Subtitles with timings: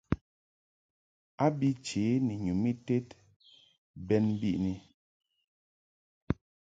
[1.45, 3.07] A bi che ni nyum ited
[4.07, 4.73] bɛn biʼni.